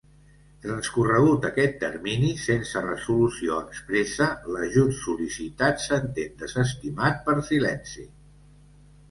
Transcorregut 0.61 1.43
aquest 1.49 1.75
termini 1.83 2.31
sense 2.45 2.81
resolució 2.85 3.59
expressa, 3.65 4.31
l'ajut 4.57 4.97
sol·licitat 5.03 5.85
s'entén 5.85 6.35
desestimat 6.43 7.23
per 7.31 7.39
silenci. 7.53 8.09